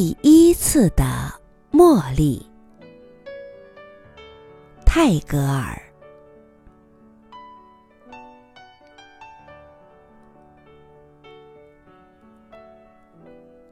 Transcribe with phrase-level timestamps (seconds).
[0.00, 1.30] 第一次的
[1.70, 2.40] 茉莉，
[4.86, 5.78] 泰戈尔。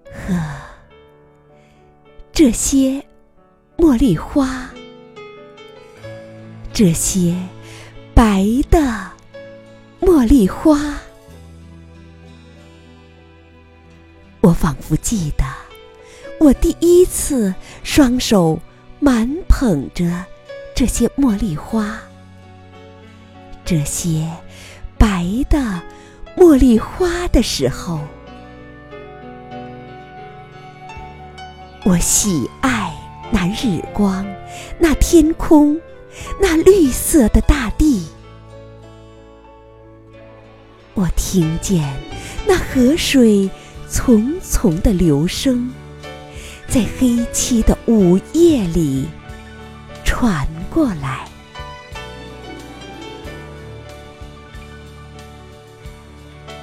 [0.05, 0.39] 呵，
[2.31, 3.03] 这些
[3.79, 4.69] 茉莉花，
[6.75, 7.35] 这些
[8.15, 9.11] 白的
[9.99, 10.95] 茉莉花，
[14.43, 15.58] 我仿佛记得。
[16.41, 17.53] 我第一次
[17.83, 18.61] 双手
[19.01, 20.25] 满捧着
[20.75, 21.99] 这些茉莉花，
[23.65, 24.31] 这些
[24.97, 25.83] 白的
[26.37, 28.01] 茉莉花的时候，
[31.85, 32.95] 我喜爱
[33.33, 34.25] 那日光，
[34.79, 35.81] 那天空，
[36.41, 38.07] 那绿色的大地。
[40.95, 41.85] 我听见
[42.47, 43.51] 那河水
[43.91, 45.69] 淙淙的流声。
[46.69, 49.09] 在黑漆的午夜里
[50.05, 51.27] 传过来。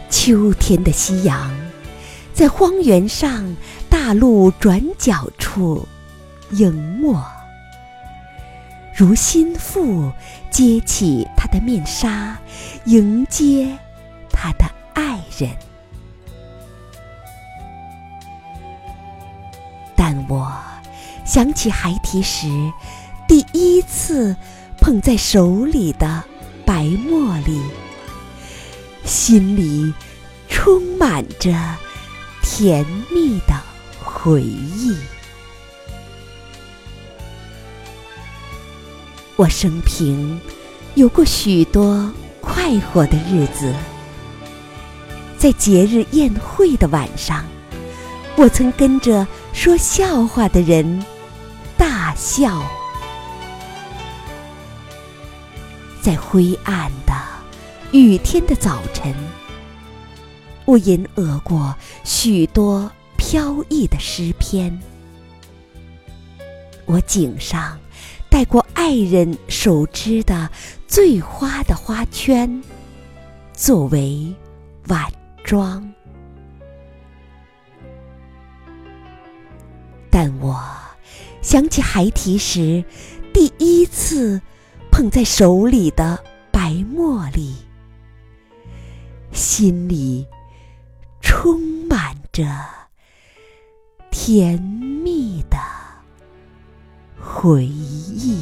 [0.09, 1.51] 秋天的夕阳
[2.33, 3.55] 在荒原上
[3.89, 5.87] 大路转角处
[6.51, 7.25] 迎我，
[8.95, 10.11] 如心腹
[10.51, 12.37] 揭起他的面纱，
[12.85, 13.75] 迎接
[14.31, 15.49] 他的爱人。
[19.95, 20.51] 但我
[21.25, 22.47] 想起孩提时
[23.27, 24.35] 第一次
[24.79, 26.23] 捧在手里的
[26.65, 27.59] 白茉莉，
[29.03, 29.93] 心里
[30.47, 31.53] 充满着
[32.43, 33.53] 甜蜜的
[34.03, 34.95] 回忆。
[39.37, 40.39] 我生平
[40.93, 43.73] 有过许多快活的日子，
[45.37, 47.43] 在节日宴会的晚上。
[48.37, 51.03] 我曾跟着说笑话的人
[51.77, 52.61] 大笑，
[56.01, 57.13] 在灰暗的
[57.91, 59.15] 雨天的早晨，
[60.65, 61.73] 我吟额过
[62.03, 64.77] 许多飘逸的诗篇。
[66.85, 67.79] 我颈上
[68.29, 70.49] 戴过爱人手织的
[70.85, 72.61] 最花的花圈，
[73.53, 74.35] 作为
[74.89, 75.11] 晚
[75.45, 75.91] 装。
[80.17, 80.57] 但我
[81.41, 82.85] 想起孩提时
[83.33, 84.41] 第一次
[84.89, 87.53] 捧在手里的白茉莉，
[89.33, 90.25] 心里
[91.19, 91.59] 充
[91.89, 92.47] 满着
[94.09, 95.57] 甜蜜的
[97.19, 98.41] 回忆。